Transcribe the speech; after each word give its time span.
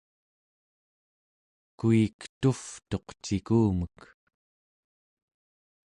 kuik 1.79 2.17
tuvtuq 2.41 3.07
cikumek 3.23 3.97